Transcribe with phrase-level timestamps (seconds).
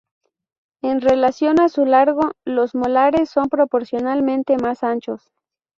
[0.81, 5.31] En relación a su largo, los molares son proporcionalmente más anchos.